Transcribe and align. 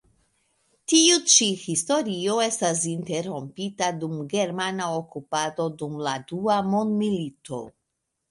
Tiu 0.91 1.17
ĉi 1.33 1.49
historio 1.63 2.37
estas 2.45 2.79
interrompita 2.93 3.91
dum 4.05 4.15
germana 4.33 4.87
okupado 5.01 5.69
dum 5.83 6.01
la 6.07 6.15
Dua 6.33 6.57
mondmilito. 6.73 7.61